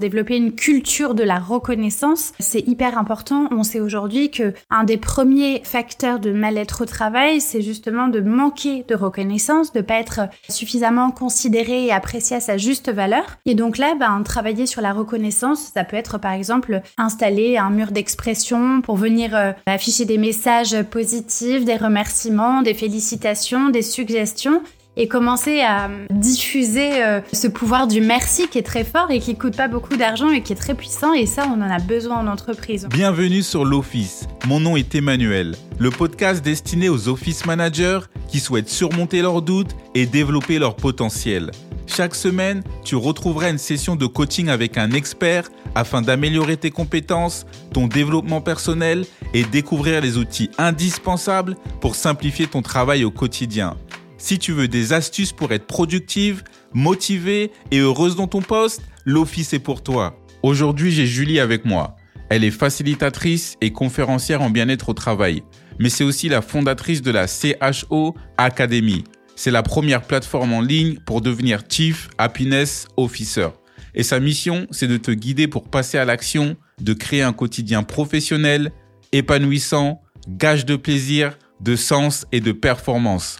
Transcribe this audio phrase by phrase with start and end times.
[0.00, 3.46] Développer une culture de la reconnaissance, c'est hyper important.
[3.52, 8.18] On sait aujourd'hui que un des premiers facteurs de mal-être au travail, c'est justement de
[8.18, 13.24] manquer de reconnaissance, de pas être suffisamment considéré et apprécié à sa juste valeur.
[13.46, 17.70] Et donc là, ben, travailler sur la reconnaissance, ça peut être par exemple installer un
[17.70, 24.60] mur d'expression pour venir euh, afficher des messages positifs, des remerciements, des félicitations, des suggestions
[24.96, 29.36] et commencer à diffuser euh, ce pouvoir du merci qui est très fort et qui
[29.36, 32.18] coûte pas beaucoup d'argent et qui est très puissant et ça on en a besoin
[32.18, 32.86] en entreprise.
[32.90, 34.26] Bienvenue sur l'Office.
[34.46, 39.74] Mon nom est Emmanuel, le podcast destiné aux office managers qui souhaitent surmonter leurs doutes
[39.94, 41.50] et développer leur potentiel.
[41.86, 47.46] Chaque semaine, tu retrouveras une session de coaching avec un expert afin d'améliorer tes compétences,
[47.72, 53.76] ton développement personnel et découvrir les outils indispensables pour simplifier ton travail au quotidien.
[54.24, 59.52] Si tu veux des astuces pour être productive, motivée et heureuse dans ton poste, l'Office
[59.52, 60.18] est pour toi.
[60.42, 61.96] Aujourd'hui, j'ai Julie avec moi.
[62.30, 65.42] Elle est facilitatrice et conférencière en bien-être au travail,
[65.78, 69.04] mais c'est aussi la fondatrice de la CHO Academy.
[69.36, 73.48] C'est la première plateforme en ligne pour devenir Chief Happiness Officer.
[73.94, 77.82] Et sa mission, c'est de te guider pour passer à l'action, de créer un quotidien
[77.82, 78.72] professionnel,
[79.12, 80.00] épanouissant,
[80.30, 83.36] gage de plaisir, de sens et de performance.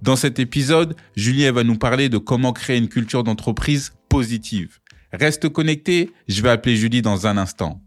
[0.00, 4.78] Dans cet épisode, Julie va nous parler de comment créer une culture d'entreprise positive.
[5.12, 7.80] Reste connecté, je vais appeler Julie dans un instant.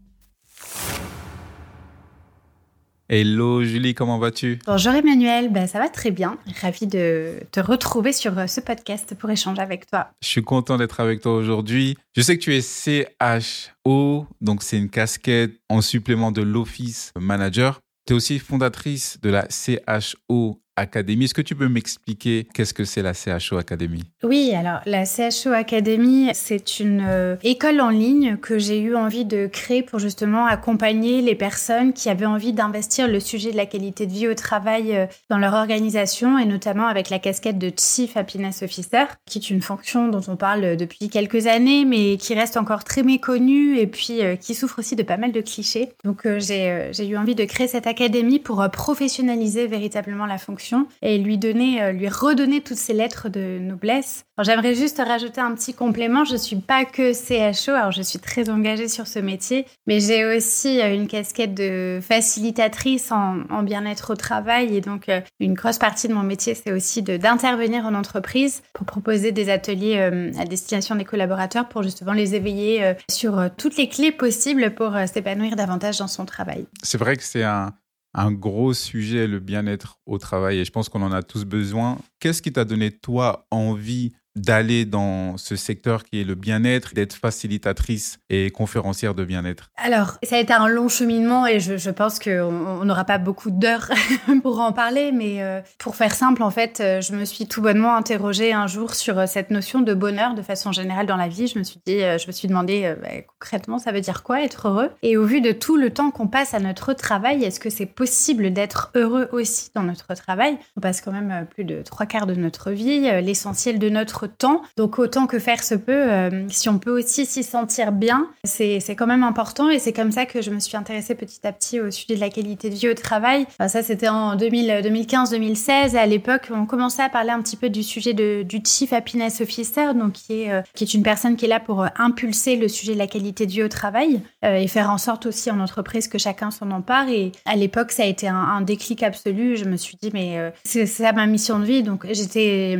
[3.08, 4.58] Hello Julie, comment vas-tu?
[4.66, 6.38] Bonjour Emmanuel, ben, ça va très bien.
[6.60, 10.08] Ravi de te retrouver sur euh, ce podcast pour échanger avec toi.
[10.22, 11.96] Je suis content d'être avec toi aujourd'hui.
[12.16, 17.80] Je sais que tu es CHO, donc c'est une casquette en supplément de l'Office Manager.
[18.06, 21.24] Tu es aussi fondatrice de la CHO Academy.
[21.24, 25.50] Est-ce que tu peux m'expliquer qu'est-ce que c'est la CHO Academy Oui, alors la CHO
[25.50, 30.46] Academy, c'est une euh, école en ligne que j'ai eu envie de créer pour justement
[30.46, 34.34] accompagner les personnes qui avaient envie d'investir le sujet de la qualité de vie au
[34.34, 39.38] travail euh, dans leur organisation et notamment avec la casquette de Chief Happiness Officer, qui
[39.38, 43.76] est une fonction dont on parle depuis quelques années mais qui reste encore très méconnue
[43.76, 45.90] et puis euh, qui souffre aussi de pas mal de clichés.
[46.04, 50.61] Donc j'ai eu envie de créer cette académie pour professionnaliser véritablement la fonction
[51.02, 54.24] et lui donner, euh, lui redonner toutes ces lettres de noblesse.
[54.40, 56.24] J'aimerais juste rajouter un petit complément.
[56.24, 60.24] Je suis pas que CHO, alors je suis très engagée sur ce métier, mais j'ai
[60.24, 65.78] aussi euh, une casquette de facilitatrice en, bien-être au travail et donc euh, une grosse
[65.78, 69.98] partie de mon métier, c'est aussi d'intervenir en entreprise pour proposer des ateliers
[70.38, 75.56] à destination des collaborateurs pour justement les éveiller sur toutes les clés possibles pour s'épanouir
[75.56, 76.66] davantage dans son travail.
[76.82, 77.72] C'est vrai que c'est un
[78.14, 81.98] un gros sujet, le bien-être au travail, et je pense qu'on en a tous besoin.
[82.20, 87.14] Qu'est-ce qui t'a donné, toi, envie d'aller dans ce secteur qui est le bien-être, d'être
[87.14, 89.70] facilitatrice et conférencière de bien-être.
[89.76, 93.90] Alors, ça a été un long cheminement et je, pense qu'on n'aura pas beaucoup d'heures
[94.42, 97.60] pour en parler, mais euh, pour faire simple, en fait, euh, je me suis tout
[97.60, 101.28] bonnement interrogée un jour sur euh, cette notion de bonheur de façon générale dans la
[101.28, 101.46] vie.
[101.46, 104.68] Je me suis dit, je me suis demandé bah, concrètement, ça veut dire quoi être
[104.68, 104.90] heureux?
[105.02, 107.86] Et au vu de tout le temps qu'on passe à notre travail, est-ce que c'est
[107.86, 110.56] possible d'être heureux aussi dans notre travail?
[110.76, 114.62] On passe quand même plus de trois quarts de notre vie, l'essentiel de notre temps.
[114.76, 118.80] Donc autant que faire se peut, euh, si on peut aussi s'y sentir bien, c'est
[118.96, 121.80] quand même important et c'est comme ça que je me suis intéressée petit à petit
[121.80, 123.46] au sujet de la qualité de vie au travail.
[123.58, 127.82] ça c'était en 2015-2016 et à l'époque on commençait à parler un petit peu du
[127.82, 131.48] sujet du Chief Happiness Officer, donc qui est, euh, qui est une personne qui est
[131.48, 134.90] là pour euh, impulser le sujet de la qualité de vie au travail et faire
[134.90, 137.08] en sorte aussi en entreprise que chacun s'en empare.
[137.08, 139.56] Et à l'époque ça a été un, déclic absolu.
[139.56, 141.82] Je me suis dit mais c'est ça ma mission de vie.
[141.82, 142.78] Donc j'étais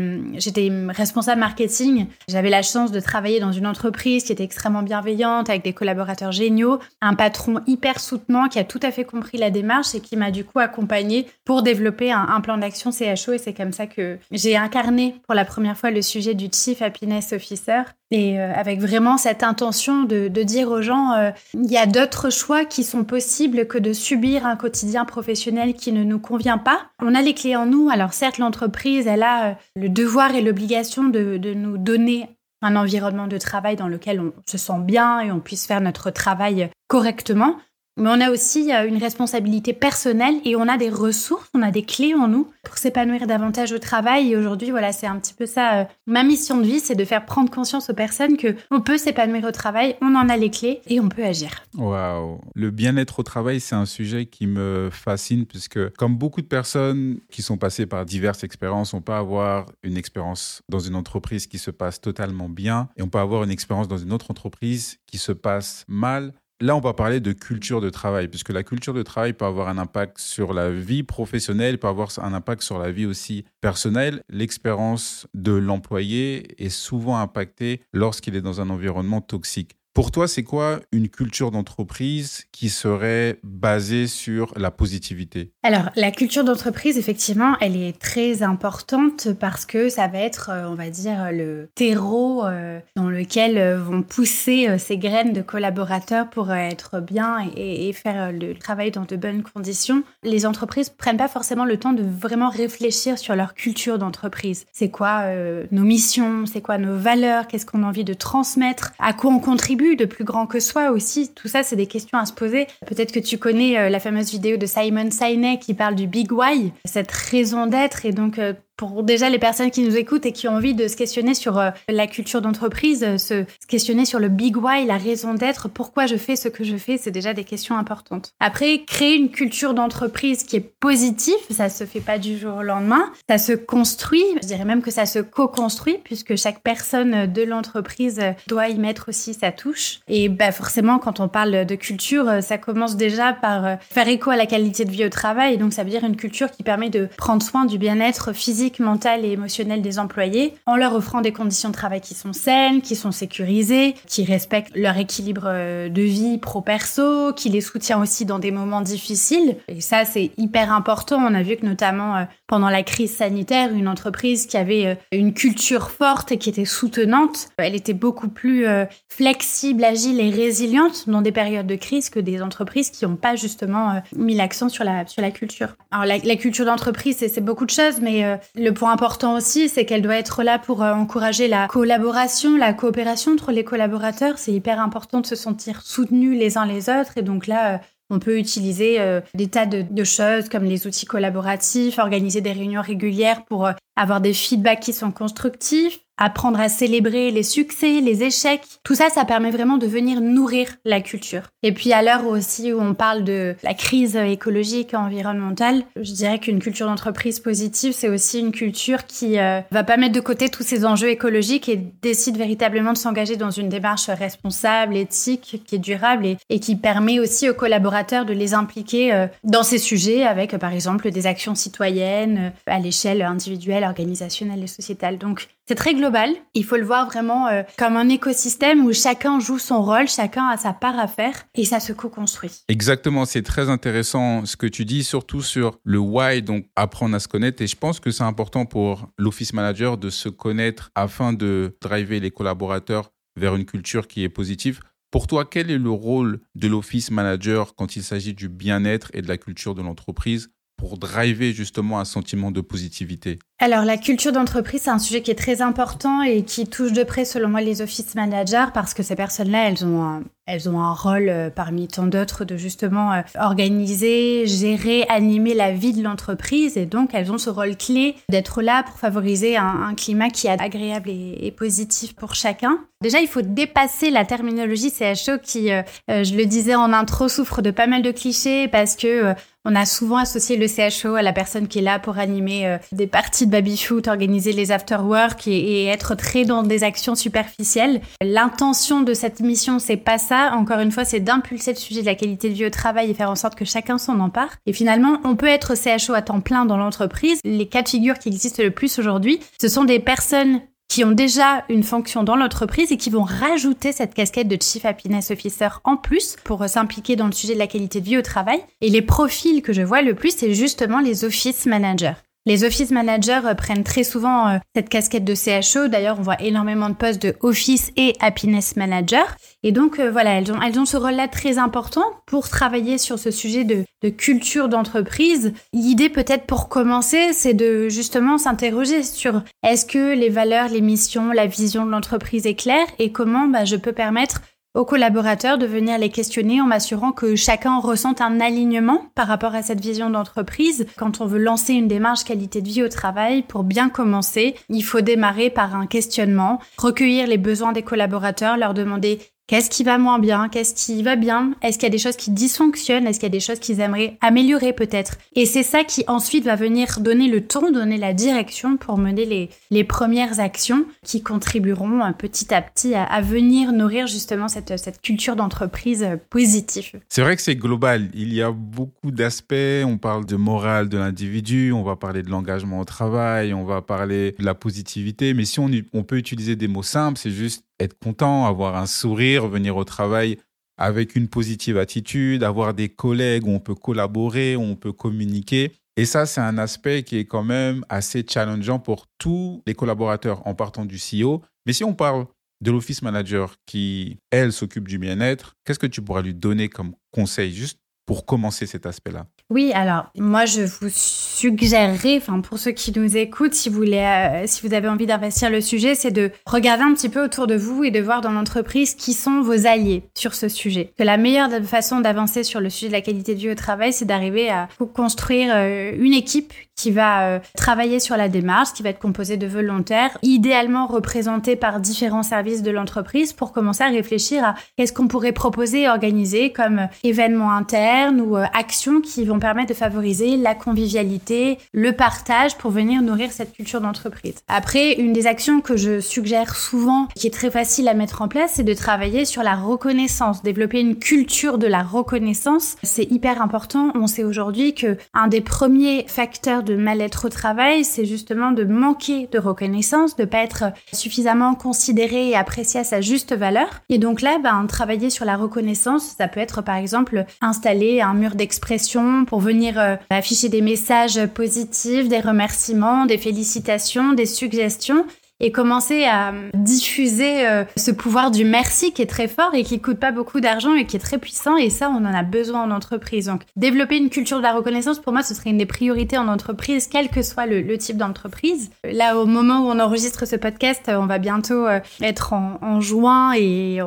[0.90, 2.06] responsable marketing.
[2.28, 6.32] J'avais la chance de travailler dans une entreprise qui était extrêmement bienveillante, avec des collaborateurs
[6.32, 10.16] géniaux, un patron hyper soutenant qui a tout à fait compris la démarche et qui
[10.16, 13.32] m'a du coup accompagné pour développer un, plan d'action CHO.
[13.32, 16.82] Et c'est comme ça que j'ai incarné pour la première fois le sujet du Chief
[16.82, 17.82] Happiness Officer.
[18.12, 22.28] Et euh, avec vraiment cette intention de, dire aux gens, euh, il y a d'autres
[22.28, 26.90] choix qui sont possibles que de subir un quotidien professionnel qui ne nous convient pas.
[27.00, 27.88] On a les clés en nous.
[27.90, 32.28] Alors certes, l'entreprise, elle a euh, le devoir et l'obligation de de, nous donner
[32.60, 36.10] un environnement de travail dans lequel on se sent bien et on puisse faire notre
[36.10, 37.56] travail correctement.
[37.98, 41.82] Mais on a aussi une responsabilité personnelle et on a des ressources, on a des
[41.82, 44.32] clés en nous pour s'épanouir davantage au travail.
[44.32, 45.80] Et aujourd'hui, voilà, c'est un petit peu ça.
[45.80, 48.96] Euh, ma mission de vie, c'est de faire prendre conscience aux personnes que on peut
[48.96, 51.50] s'épanouir au travail, on en a les clés et on peut agir.
[51.76, 56.46] Waouh Le bien-être au travail, c'est un sujet qui me fascine puisque, comme beaucoup de
[56.46, 61.46] personnes qui sont passées par diverses expériences, on peut avoir une expérience dans une entreprise
[61.46, 64.98] qui se passe totalement bien et on peut avoir une expérience dans une autre entreprise
[65.06, 68.94] qui se passe mal Là, on va parler de culture de travail, puisque la culture
[68.94, 72.78] de travail peut avoir un impact sur la vie professionnelle, peut avoir un impact sur
[72.78, 74.22] la vie aussi personnelle.
[74.28, 79.76] L'expérience de l'employé est souvent impactée lorsqu'il est dans un environnement toxique.
[79.94, 85.52] Pour toi, c'est quoi une culture d'entreprise qui serait basée sur la positivité?
[85.62, 90.64] Alors, la culture d'entreprise, effectivement, elle est très importante parce que ça va être, euh,
[90.70, 96.30] on va dire, le terreau euh, dans lequel euh, vont pousser ces graines de collaborateurs
[96.30, 100.04] pour être bien et, faire le travail dans de bonnes conditions.
[100.22, 104.64] Les entreprises prennent pas forcément le temps de vraiment réfléchir sur leur culture d'entreprise.
[104.72, 105.26] C'est quoi
[105.70, 106.46] nos missions?
[106.46, 107.46] C'est quoi nos valeurs?
[107.46, 108.92] Qu'est-ce qu'on a envie de transmettre?
[108.98, 109.81] À quoi on contribue?
[109.96, 111.32] De plus grand que soi aussi.
[111.34, 112.66] Tout ça, c'est des questions à se poser.
[112.86, 116.32] Peut-être que tu connais euh, la fameuse vidéo de Simon Sinek qui parle du Big
[116.32, 120.32] Why, cette raison d'être et donc euh, pour déjà les personnes qui nous écoutent et
[120.32, 124.18] qui ont envie de se questionner sur euh, la culture d'entreprise, euh, se, questionner sur
[124.18, 127.34] le big why, la raison d'être, pourquoi je fais ce que je fais, c'est déjà
[127.34, 128.32] des questions importantes.
[128.40, 132.62] Après, créer une culture d'entreprise qui est positive, ça se fait pas du jour au
[132.62, 137.42] lendemain, ça se construit, je dirais même que ça se co-construit puisque chaque personne de
[137.42, 140.00] l'entreprise doit y mettre aussi sa touche.
[140.08, 144.36] Et bah forcément, quand on parle de culture, ça commence déjà par faire écho à
[144.36, 147.08] la qualité de vie au travail, donc ça veut dire une culture qui permet de
[147.16, 151.68] prendre soin du bien-être physique mentale et émotionnelle des employés en leur offrant des conditions
[151.68, 156.38] de travail qui sont saines, qui sont sécurisées, qui respectent leur équilibre euh, de vie
[156.38, 159.56] pro-perso, qui les soutient aussi dans des moments difficiles.
[159.68, 161.18] Et ça, c'est hyper important.
[161.18, 164.94] On a vu que notamment euh, pendant la crise sanitaire, une entreprise qui avait euh,
[165.12, 168.66] une culture forte et qui était soutenante, elle était beaucoup plus
[169.08, 173.36] flexible, agile et résiliente dans des périodes de crise que des entreprises qui n'ont pas
[173.36, 175.76] justement mis l'accent sur la, sur la culture.
[175.90, 180.02] Alors la culture d'entreprise, c'est beaucoup de choses, mais le point important aussi, c'est qu'elle
[180.02, 184.36] doit être là pour euh, encourager la collaboration, la coopération entre les collaborateurs.
[184.36, 187.16] C'est hyper important de se sentir soutenus les uns les autres.
[187.16, 187.78] Et donc là, euh,
[188.10, 192.82] on peut utiliser euh, des tas de, choses comme les outils collaboratifs, organiser des réunions
[192.82, 198.62] régulières pour avoir des feedbacks qui sont constructifs, apprendre à célébrer les succès, les échecs.
[198.84, 201.42] Tout ça, ça permet vraiment de venir nourrir la culture.
[201.64, 206.38] Et puis à l'heure aussi où on parle de la crise écologique environnementale, je dirais
[206.38, 210.48] qu'une culture d'entreprise positive, c'est aussi une culture qui euh, va pas mettre de côté
[210.48, 215.74] tous ces enjeux écologiques et décide véritablement de s'engager dans une démarche responsable, éthique, qui
[215.74, 220.24] est durable et, qui permet aussi aux collaborateurs de les impliquer euh, dans ces sujets
[220.24, 225.18] avec par exemple des actions citoyennes euh, à l'échelle individuelle, organisationnelle et sociétale.
[225.18, 226.34] Donc c'est très global.
[226.52, 230.48] Il faut le voir vraiment euh, comme un écosystème où chacun joue son rôle, chacun
[230.48, 232.60] a sa part à faire et ça se co-construit.
[232.68, 237.20] Exactement, c'est très intéressant ce que tu dis, surtout sur le why, donc apprendre à
[237.20, 237.62] se connaître.
[237.62, 242.20] Et je pense que c'est important pour l'office manager de se connaître afin de driver
[242.20, 244.80] les collaborateurs vers une culture qui est positive.
[245.10, 249.22] Pour toi, quel est le rôle de l'office manager quand il s'agit du bien-être et
[249.22, 253.38] de la culture de l'entreprise pour driver justement un sentiment de positivité?
[253.62, 257.04] Alors, la culture d'entreprise, c'est un sujet qui est très important et qui touche de
[257.04, 260.80] près, selon moi, les office managers parce que ces personnes-là, elles ont un, elles ont
[260.80, 266.02] un rôle euh, parmi tant d'autres de justement euh, organiser, gérer, animer la vie de
[266.02, 270.48] l'entreprise et donc elles ont ce rôle clé d'être là pour favoriser un, climat qui
[270.48, 272.78] est agréable et, positif pour chacun.
[273.02, 277.62] Déjà, il faut dépasser la terminologie CHO qui, euh, je le disais en intro, souffre
[277.62, 279.34] de pas mal de clichés parce que
[279.64, 283.06] on a souvent associé le CHO à la personne qui est là pour animer des
[283.06, 288.00] parties baby-shoot, organiser les after-work et, être très dans des actions superficielles.
[288.20, 290.52] L'intention de cette mission, c'est pas ça.
[290.54, 293.14] Encore une fois, c'est d'impulser le sujet de la qualité de vie au travail et
[293.14, 294.50] faire en sorte que chacun s'en empare.
[294.66, 297.38] Et finalement, on peut être CHO à temps plein dans l'entreprise.
[297.44, 300.60] Les cas de figure qui existent le plus aujourd'hui, ce sont des personnes
[300.92, 304.84] qui ont déjà une fonction dans l'entreprise et qui vont rajouter cette casquette de Chief
[304.84, 308.22] Happiness Officer en plus pour s'impliquer dans le sujet de la qualité de vie au
[308.22, 308.60] travail.
[308.82, 312.12] Et les profils que je vois le plus, c'est justement les office managers.
[312.44, 315.86] Les office managers euh, prennent très souvent euh, cette casquette de CHO.
[315.86, 319.36] D'ailleurs, on voit énormément de postes de office et happiness manager.
[319.62, 323.16] Et donc, euh, voilà, elles ont, elles ont ce rôle-là très important pour travailler sur
[323.20, 323.84] ce sujet de,
[324.18, 325.52] culture d'entreprise.
[325.72, 331.30] L'idée, peut-être pour commencer, c'est de justement s'interroger sur est-ce que les valeurs, les missions,
[331.30, 334.42] la vision de l'entreprise est claire et comment bah, je peux permettre
[334.74, 339.54] aux collaborateurs de venir les questionner en m'assurant que chacun ressente un alignement par rapport
[339.54, 340.86] à cette vision d'entreprise.
[340.96, 344.82] Quand on veut lancer une démarche qualité de vie au travail, pour bien commencer, il
[344.82, 349.18] faut démarrer par un questionnement, recueillir les besoins des collaborateurs, leur demander
[349.48, 350.48] Qu'est-ce qui va moins bien?
[350.48, 351.52] Qu'est-ce qui va bien?
[351.62, 353.06] Est-ce qu'il y a des choses qui dysfonctionnent?
[353.06, 355.18] Est-ce qu'il y a des choses qu'ils aimeraient améliorer peut-être?
[355.34, 359.26] Et c'est ça qui ensuite va venir donner le ton, donner la direction pour mener
[359.26, 364.78] les, les premières actions qui contribueront euh, petit à petit à, venir nourrir justement cette,
[364.78, 367.00] cette culture d'entreprise euh, positive.
[367.08, 368.08] C'est vrai que c'est global.
[368.14, 369.54] Il y a beaucoup d'aspects.
[369.84, 373.82] On parle de morale de l'individu, on va parler de l'engagement au travail, on va
[373.82, 375.34] parler de la positivité.
[375.34, 378.86] Mais si on, on peut utiliser des mots simples, c'est juste être content, avoir un
[378.86, 380.38] sourire, venir au travail
[380.78, 385.72] avec une positive attitude, avoir des collègues où on peut collaborer, où on peut communiquer.
[385.96, 390.46] Et ça, c'est un aspect qui est quand même assez challengeant pour tous les collaborateurs
[390.46, 391.42] en partant du CEO.
[391.66, 392.26] Mais si on parle
[392.62, 396.94] de l'office manager qui, elle, s'occupe du bien-être, qu'est-ce que tu pourras lui donner comme
[397.10, 399.26] conseil juste pour commencer cet aspect-là?
[399.50, 403.98] Oui, alors moi je vous suggérerais, enfin pour ceux qui nous écoutent, si vous voulez,
[403.98, 407.46] euh, si vous avez envie d'investir le sujet, c'est de regarder un petit peu autour
[407.46, 410.92] de vous et de voir dans l'entreprise qui sont vos alliés sur ce sujet.
[410.96, 413.92] Que la meilleure façon d'avancer sur le sujet de la qualité de vie au travail,
[413.92, 418.82] c'est d'arriver à construire euh, une équipe qui va euh, travailler sur la démarche, qui
[418.82, 423.88] va être composée de volontaires, idéalement représentés par différents services de l'entreprise pour commencer à
[423.88, 429.41] réfléchir à qu'est-ce qu'on pourrait proposer et organiser comme événements internes ou actions qui vont
[429.42, 434.36] permettre de favoriser la convivialité, le partage pour venir nourrir cette culture d'entreprise.
[434.46, 438.28] Après, une des actions que je suggère souvent, qui est très facile à mettre en
[438.28, 442.76] place, c'est de travailler sur la reconnaissance, développer une culture de la reconnaissance.
[442.84, 443.90] C'est hyper important.
[443.96, 448.62] On sait aujourd'hui que un des premiers facteurs de mal-être au travail, c'est justement de
[448.62, 453.66] manquer de reconnaissance, de pas être suffisamment considéré et apprécié à sa juste valeur.
[453.88, 458.14] Et donc là, ben, travailler sur la reconnaissance, ça peut être par exemple installer un
[458.14, 465.04] mur d'expression pour venir euh, afficher des messages positifs, des remerciements, des félicitations, des suggestions
[465.42, 469.80] et commencer à diffuser euh, ce pouvoir du merci qui est très fort et qui
[469.80, 472.62] coûte pas beaucoup d'argent et qui est très puissant et ça on en a besoin
[472.62, 473.26] en entreprise.
[473.26, 476.28] Donc développer une culture de la reconnaissance pour moi ce serait une des priorités en
[476.28, 478.70] entreprise quel que soit le, type d'entreprise.
[478.84, 483.32] Là au moment où on enregistre ce podcast on va bientôt euh, être en, juin
[483.36, 483.80] et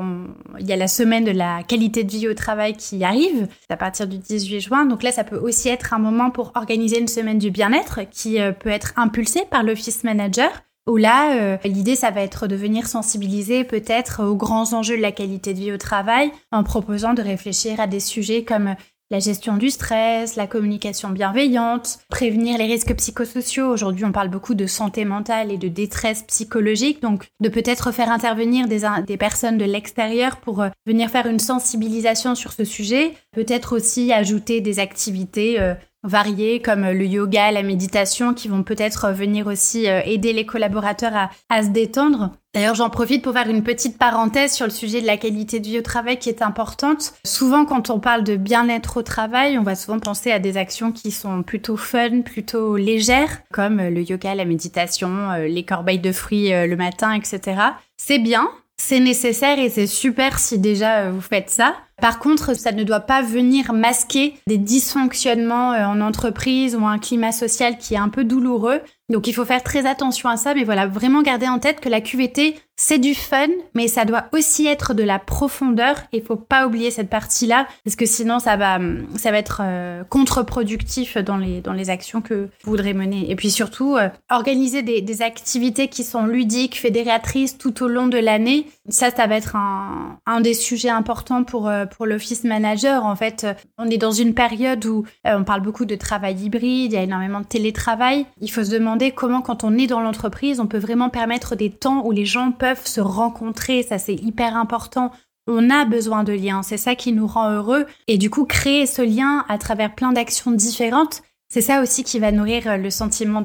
[0.59, 3.77] il y a la semaine de la qualité de vie au travail qui arrive à
[3.77, 4.85] partir du 18 juin.
[4.85, 8.41] Donc là ça peut aussi être un moment pour organiser une semaine du bien-être qui
[8.41, 12.55] euh, peut être impulsée par l'office manager où là, euh, l'idée, ça va être de
[12.55, 17.13] venir sensibiliser peut-être aux grands enjeux de la qualité de vie au travail en proposant
[17.13, 18.75] de réfléchir à des sujets comme
[19.11, 23.67] la gestion du stress, la communication bienveillante, prévenir les risques psychosociaux.
[23.67, 28.11] Aujourd'hui, on parle beaucoup de santé mentale et de détresse psychologique, donc de peut-être faire
[28.11, 33.13] intervenir des, des personnes de l'extérieur pour euh, venir faire une sensibilisation sur ce sujet.
[33.31, 35.75] Peut-être aussi ajouter des activités euh,
[36.05, 41.29] variés comme le yoga, la méditation qui vont peut-être venir aussi euh, aider les collaborateurs
[41.49, 42.31] à, se détendre.
[42.53, 45.67] D'ailleurs, j'en profite pour faire une petite parenthèse sur le sujet de la qualité de
[45.67, 47.13] vie au travail qui est importante.
[47.25, 50.91] Souvent, quand on parle de bien-être au travail, on va souvent penser à des actions
[50.91, 56.11] qui sont plutôt fun, plutôt légères, comme le yoga, la méditation, euh, les corbeilles de
[56.11, 57.59] fruits euh, le matin, etc.
[57.97, 58.47] C'est bien,
[58.77, 61.75] c'est nécessaire et c'est super si déjà vous faites ça.
[62.01, 66.99] Par contre, ça ne doit pas venir masquer des dysfonctionnements euh, en entreprise ou un
[66.99, 68.81] climat social qui est un peu douloureux.
[69.09, 71.89] Donc il faut faire très attention à ça, mais voilà, vraiment garder en tête que
[71.89, 75.95] la QVT, c'est du fun, mais ça doit aussi être de la profondeur.
[76.11, 78.79] Il faut pas oublier cette partie-là, parce que sinon ça va,
[79.15, 83.29] ça va être euh, contre-productif dans les, dans les actions que vous voudrez mener.
[83.29, 88.07] Et puis surtout, euh, organiser des, des, activités qui sont ludiques, fédératrices tout au long
[88.07, 88.65] de l'année.
[88.89, 93.05] Ça, ça va être un, un des sujets importants pour, pour l'office manager.
[93.05, 93.45] En fait,
[93.77, 96.97] on est dans une période où euh, on parle beaucoup de travail hybride, il y
[96.97, 98.25] a énormément de télétravail.
[98.41, 101.69] Il faut se demander comment, quand on est dans l'entreprise, on peut vraiment permettre des
[101.69, 103.83] temps où les gens peuvent se rencontrer.
[103.83, 105.11] Ça, c'est hyper important.
[105.47, 107.85] On a besoin de liens, c'est ça qui nous rend heureux.
[108.07, 112.19] Et du coup, créer ce lien à travers plein d'actions différentes, c'est ça aussi qui
[112.19, 113.41] va nourrir euh, le sentiment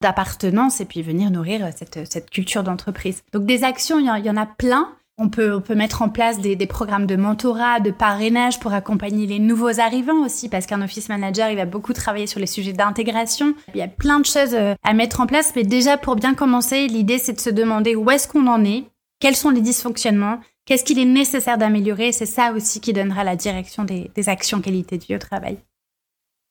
[0.00, 3.22] d'appartenance et puis venir nourrir euh, cette, cette culture d'entreprise.
[3.32, 4.92] Donc des actions, il y, en a plein.
[5.18, 9.80] On peut, mettre en place des, programmes de mentorat, de parrainage pour accompagner les nouveaux
[9.80, 13.54] arrivants aussi, parce qu'un office manager, il va beaucoup travailler sur les sujets d'intégration.
[13.74, 16.34] Il y a plein de choses euh, à mettre en place, mais déjà pour bien
[16.34, 18.84] commencer, l'idée c'est de se demander où est-ce qu'on en est,
[19.18, 22.12] quels sont les dysfonctionnements, qu'est-ce qu'il est nécessaire d'améliorer.
[22.12, 25.56] C'est ça aussi qui donnera la direction des, des actions qualité de vie au travail.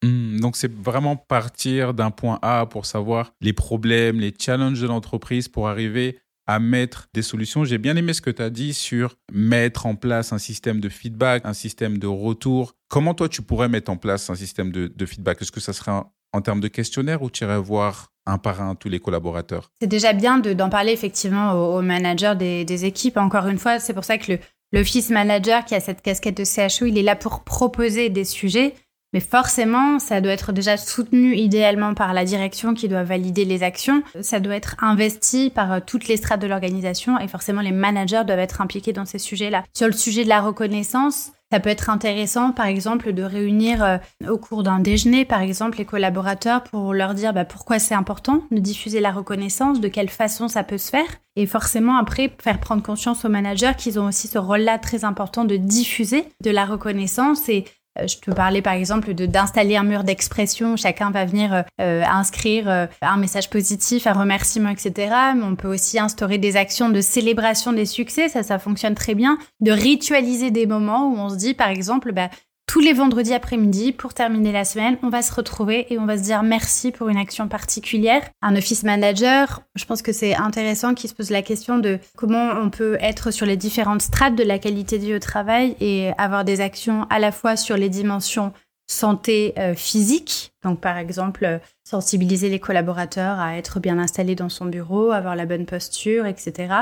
[0.03, 4.87] Hmm, donc c'est vraiment partir d'un point A pour savoir les problèmes, les challenges de
[4.87, 7.65] l'entreprise pour arriver à mettre des solutions.
[7.65, 10.89] J'ai bien aimé ce que tu as dit sur mettre en place un système de
[10.89, 12.75] feedback, un système de retour.
[12.87, 15.41] Comment toi, tu pourrais mettre en place un système de, feedback?
[15.41, 15.91] Est-ce que ça serait
[16.33, 19.71] en, termes de questionnaire ou tu irais voir un par un tous les collaborateurs?
[19.79, 23.17] C'est déjà bien d'en parler effectivement aux, managers des, équipes.
[23.17, 24.39] Encore une fois, c'est pour ça que le,
[24.71, 28.75] l'office manager qui a cette casquette de CHO, il est là pour proposer des sujets.
[29.15, 33.63] Mais forcément, ça doit être déjà soutenu idéalement par la direction qui doit valider les
[33.63, 34.03] actions.
[34.19, 38.23] Ça doit être investi par euh, toutes les strates de l'organisation et forcément les managers
[38.27, 39.63] doivent être impliqués dans ces sujets-là.
[39.73, 43.97] Sur le sujet de la reconnaissance, ça peut être intéressant, par exemple, de réunir euh,
[44.27, 48.43] au cours d'un déjeuner, par exemple, les collaborateurs pour leur dire bah, pourquoi c'est important
[48.51, 51.07] de diffuser la reconnaissance, de quelle façon ça peut se faire.
[51.37, 55.45] Et forcément, après, faire prendre conscience aux managers qu'ils ont aussi ce rôle-là très important
[55.45, 57.63] de diffuser de la reconnaissance et
[58.07, 60.75] je peux parler par exemple de d'installer un mur d'expression.
[60.75, 65.13] Chacun va venir euh, euh, inscrire un message positif, un remerciement, etc.
[65.35, 68.29] Mais on peut aussi instaurer des actions de célébration des succès.
[68.29, 69.37] Ça, ça fonctionne très bien.
[69.61, 72.29] De ritualiser des moments où on se dit, par exemple, bah,
[72.67, 76.17] tous les vendredis après-midi, pour terminer la semaine, on va se retrouver et on va
[76.17, 78.21] se dire merci pour une action particulière.
[78.41, 82.51] Un office manager, je pense que c'est intéressant qu'il se pose la question de comment
[82.51, 86.11] on peut être sur les différentes strates de la qualité de vie au travail et
[86.17, 88.51] avoir des actions à la fois sur les dimensions
[88.87, 94.65] santé euh, physique, donc par exemple sensibiliser les collaborateurs à être bien installés dans son
[94.65, 96.73] bureau, avoir la bonne posture, etc.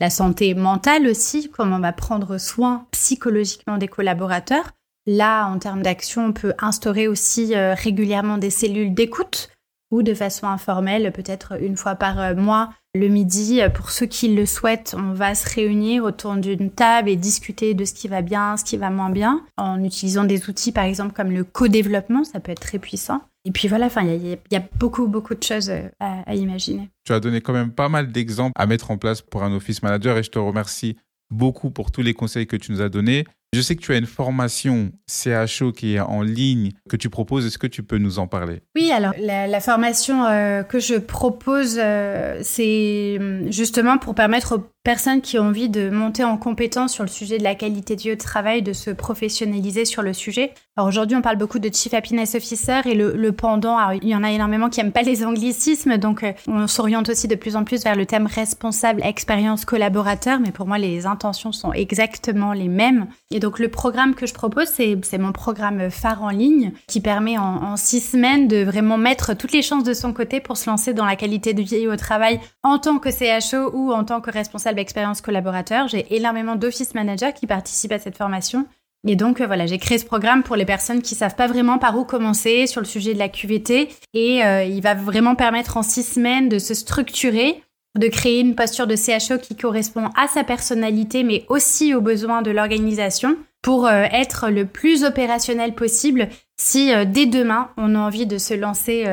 [0.00, 4.72] La santé mentale aussi, comment on va prendre soin psychologiquement des collaborateurs
[5.06, 9.50] Là, en termes d'action, on peut instaurer aussi euh, régulièrement des cellules d'écoute
[9.92, 13.62] ou de façon informelle, peut-être une fois par euh, mois, le midi.
[13.62, 17.74] Euh, pour ceux qui le souhaitent, on va se réunir autour d'une table et discuter
[17.74, 20.84] de ce qui va bien, ce qui va moins bien, en utilisant des outils, par
[20.84, 23.22] exemple, comme le co-développement, ça peut être très puissant.
[23.44, 25.70] Et puis voilà, il y, a beaucoup, beaucoup de choses
[26.00, 26.90] à, à imaginer.
[27.04, 29.84] Tu as donné quand même pas mal d'exemples à mettre en place pour un office
[29.84, 30.96] manager et je te remercie
[31.30, 33.24] beaucoup pour tous les conseils que tu nous as donnés.
[33.56, 37.46] Je sais que tu as une formation CHO qui est en ligne que tu proposes.
[37.46, 38.60] Est-ce que tu peux nous en parler?
[38.74, 45.20] Oui, alors la, formation euh, que je propose, euh, c'est hum, justement pour permettre personnes
[45.20, 48.12] qui ont envie de monter en compétence sur le sujet de la qualité de vie
[48.12, 50.54] au travail, de se professionnaliser sur le sujet.
[50.76, 54.22] Alors aujourd'hui, on parle beaucoup de Chief Happiness Officer et le, pendant, il y en
[54.22, 57.64] a énormément qui n'aiment pas les anglicismes, donc euh, on s'oriente aussi de plus en
[57.64, 62.68] plus vers le thème responsable expérience collaborateur, mais pour moi, les intentions sont exactement les
[62.68, 63.08] mêmes.
[63.32, 67.38] Et donc le programme que je propose, c'est mon programme phare en ligne qui permet
[67.38, 70.94] en, six semaines de vraiment mettre toutes les chances de son côté pour se lancer
[70.94, 74.30] dans la qualité de vie au travail en tant que CHO ou en tant que
[74.30, 75.88] responsable expérience collaborateur.
[75.88, 78.66] J'ai énormément d'office managers qui participent à cette formation.
[79.06, 81.78] Et donc euh, voilà, j'ai créé ce programme pour les personnes qui savent pas vraiment
[81.78, 83.88] par où commencer sur le sujet de la QVT.
[84.14, 87.62] Et euh, il va vraiment permettre en six semaines de se structurer
[87.98, 92.42] de créer une posture de CHO qui correspond à sa personnalité, mais aussi aux besoins
[92.42, 98.26] de l'organisation pour euh, être le plus opérationnel possible si dès demain on a envie
[98.26, 99.06] de se lancer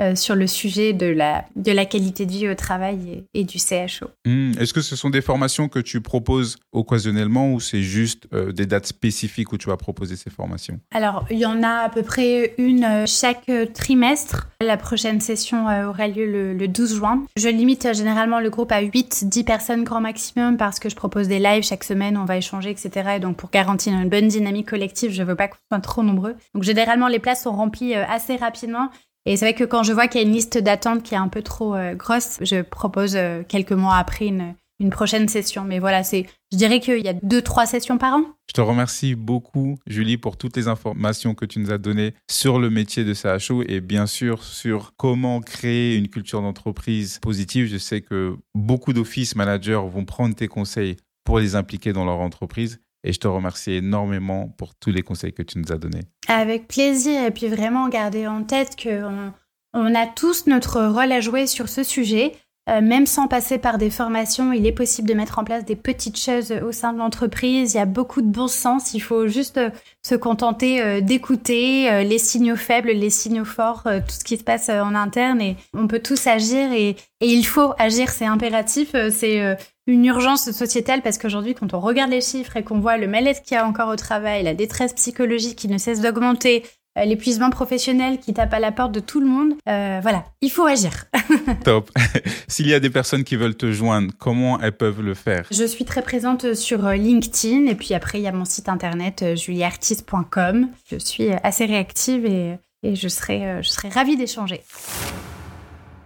[0.00, 3.58] euh, sur le sujet de la, de la qualité de vie au travail et, du
[3.58, 4.06] CHO.
[4.24, 4.52] Hmm.
[4.58, 8.64] Est-ce que ce sont des formations que tu proposes occasionnellement ou c'est juste euh, des
[8.64, 10.80] dates spécifiques où tu vas proposer ces formations?
[10.94, 14.48] Alors, il y en a à peu près une euh, chaque trimestre.
[14.62, 17.26] La prochaine session aura lieu le, 12 juin.
[17.36, 21.38] Je limite généralement le groupe à 8-10 personnes grand maximum parce que je propose des
[21.38, 23.16] lives chaque semaine, on va échanger, etc.
[23.16, 26.02] Et donc, pour garantir une bonne dynamique collective, je ne veux pas qu'on soit trop
[26.02, 26.34] nombreux.
[26.54, 28.88] Donc, généralement, les places sont remplies assez rapidement.
[29.24, 31.18] Et c'est vrai que quand je vois qu'il y a une liste d'attente qui est
[31.18, 35.64] un peu trop euh, grosse, je propose euh, quelques mois après une, une prochaine session.
[35.64, 38.24] Mais voilà, c'est, je dirais qu'il y a deux, trois sessions par an.
[38.48, 42.58] Je te remercie beaucoup, Julie, pour toutes les informations que tu nous as données sur
[42.58, 47.66] le métier de CHO et bien sûr sur comment créer une culture d'entreprise positive.
[47.66, 52.18] Je sais que beaucoup d'office managers vont prendre tes conseils pour les impliquer dans leur
[52.18, 52.80] entreprise.
[53.04, 56.02] Et je te remercie énormément pour tous les conseils que tu nous as donnés.
[56.28, 57.24] Avec plaisir.
[57.24, 59.32] Et puis vraiment garder en tête qu'on
[59.74, 62.32] on a tous notre rôle à jouer sur ce sujet.
[62.68, 65.74] Euh, même sans passer par des formations, il est possible de mettre en place des
[65.74, 67.74] petites choses au sein de l'entreprise.
[67.74, 68.94] Il y a beaucoup de bon sens.
[68.94, 69.70] Il faut juste euh,
[70.02, 74.68] se contenter euh, d'écouter les signaux faibles, les signaux forts, tout ce qui se passe
[74.68, 75.40] en interne.
[75.40, 78.10] Et on peut tous agir et, et il faut agir.
[78.10, 78.94] C'est impératif.
[79.10, 83.08] C'est une urgence sociétale parce qu'aujourd'hui, quand on regarde les chiffres et qu'on voit le
[83.08, 86.64] mal-être qu'il y a encore au travail, la détresse psychologique qui ne cesse d'augmenter,
[86.98, 90.50] euh, l'épuisement professionnel qui tape à la porte de tout le monde, euh, voilà, il
[90.50, 91.06] faut agir.
[91.64, 91.90] Top.
[92.48, 95.46] S'il y a des personnes qui veulent te joindre, comment elles peuvent le faire?
[95.50, 98.68] Je suis très présente sur euh, LinkedIn et puis après, il y a mon site
[98.68, 100.68] internet julieartiste.com.
[100.90, 104.60] Je suis assez réactive et, et je, serai, je serai ravie d'échanger.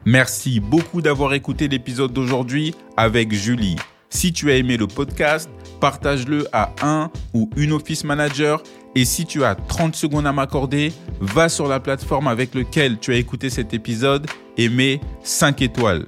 [0.07, 3.75] Merci beaucoup d'avoir écouté l'épisode d'aujourd'hui avec Julie.
[4.09, 8.63] Si tu as aimé le podcast, partage-le à un ou une office manager
[8.95, 13.13] et si tu as 30 secondes à m'accorder, va sur la plateforme avec laquelle tu
[13.13, 16.07] as écouté cet épisode et mets 5 étoiles.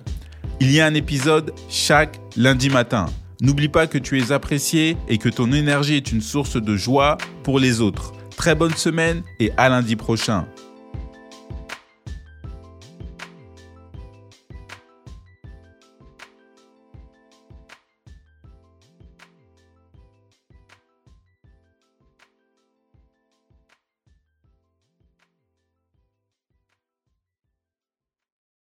[0.61, 3.07] Il y a un épisode chaque lundi matin.
[3.41, 7.19] N'oublie pas que tu es apprécié et que ton énergie est une source de joie
[7.43, 8.13] pour les autres.
[8.37, 10.47] Très bonne semaine et à lundi prochain.